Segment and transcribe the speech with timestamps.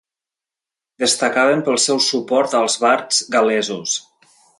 [1.03, 3.95] Destacaven pel seu suport als bards gal·lesos.